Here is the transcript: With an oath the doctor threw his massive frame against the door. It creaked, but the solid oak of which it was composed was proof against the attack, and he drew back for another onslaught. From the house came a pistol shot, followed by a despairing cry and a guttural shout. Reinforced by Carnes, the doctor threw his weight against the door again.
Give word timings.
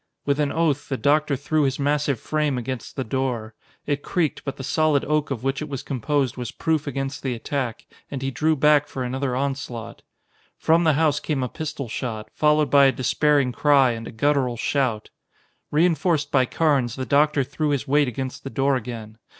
With 0.25 0.39
an 0.39 0.51
oath 0.51 0.89
the 0.89 0.97
doctor 0.97 1.35
threw 1.35 1.61
his 1.61 1.77
massive 1.77 2.19
frame 2.19 2.57
against 2.57 2.95
the 2.95 3.03
door. 3.03 3.53
It 3.85 4.01
creaked, 4.01 4.43
but 4.43 4.57
the 4.57 4.63
solid 4.63 5.05
oak 5.05 5.29
of 5.29 5.43
which 5.43 5.61
it 5.61 5.69
was 5.69 5.83
composed 5.83 6.37
was 6.37 6.49
proof 6.49 6.87
against 6.87 7.21
the 7.21 7.35
attack, 7.35 7.85
and 8.09 8.23
he 8.23 8.31
drew 8.31 8.55
back 8.55 8.87
for 8.87 9.03
another 9.03 9.35
onslaught. 9.35 10.01
From 10.57 10.85
the 10.85 10.93
house 10.93 11.19
came 11.19 11.43
a 11.43 11.49
pistol 11.49 11.87
shot, 11.87 12.31
followed 12.33 12.71
by 12.71 12.85
a 12.85 12.91
despairing 12.91 13.51
cry 13.51 13.91
and 13.91 14.07
a 14.07 14.11
guttural 14.11 14.57
shout. 14.57 15.11
Reinforced 15.69 16.31
by 16.31 16.47
Carnes, 16.47 16.95
the 16.95 17.05
doctor 17.05 17.43
threw 17.43 17.69
his 17.69 17.87
weight 17.87 18.07
against 18.07 18.43
the 18.43 18.49
door 18.49 18.75
again. 18.75 19.19